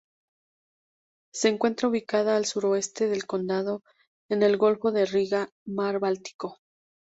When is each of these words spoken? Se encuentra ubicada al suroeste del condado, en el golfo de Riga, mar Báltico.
Se 1.31 1.47
encuentra 1.49 1.87
ubicada 1.87 2.35
al 2.35 2.47
suroeste 2.47 3.07
del 3.07 3.27
condado, 3.27 3.83
en 4.31 4.41
el 4.41 4.57
golfo 4.57 4.91
de 4.91 5.05
Riga, 5.05 5.51
mar 5.63 5.99
Báltico. 5.99 6.57